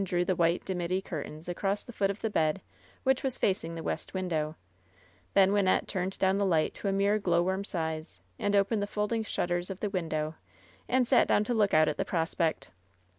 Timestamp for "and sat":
10.89-11.27